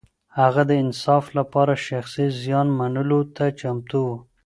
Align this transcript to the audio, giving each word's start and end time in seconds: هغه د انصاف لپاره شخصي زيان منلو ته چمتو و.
هغه 0.39 0.61
د 0.69 0.71
انصاف 0.83 1.25
لپاره 1.37 1.73
شخصي 1.87 2.25
زيان 2.41 2.67
منلو 2.79 3.19
ته 3.35 3.45
چمتو 3.59 3.99
و. 4.09 4.13